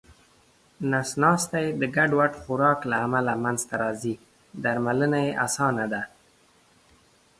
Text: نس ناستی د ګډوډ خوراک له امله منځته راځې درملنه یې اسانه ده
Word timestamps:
نس 0.91 1.09
ناستی 1.21 1.65
د 1.81 1.83
ګډوډ 1.95 2.31
خوراک 2.41 2.79
له 2.91 2.97
امله 3.05 3.33
منځته 3.43 3.73
راځې 3.83 4.15
درملنه 4.63 5.19
یې 5.25 5.31
اسانه 5.45 5.85
ده 5.93 6.01